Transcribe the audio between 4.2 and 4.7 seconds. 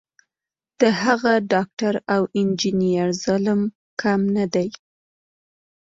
نه دی.